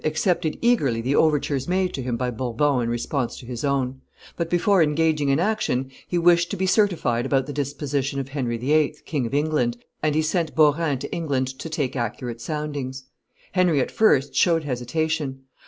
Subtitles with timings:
[0.03, 4.01] accepted eagerly the overtures made to him by Bourbon in response to his own;
[4.35, 8.57] but, before engaging in action, he wished to be certified about the disposition of Henry
[8.57, 13.03] VIII., King of England, and he sent Beaurain to England to take accurate soundings.
[13.51, 15.43] Henry at first showed hesitation.